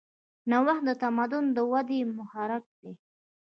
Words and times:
نوښت 0.49 0.81
د 0.87 0.89
تمدن 1.01 1.45
د 1.55 1.57
ودې 1.71 1.99
محرک 2.17 2.65
دی. 2.81 2.93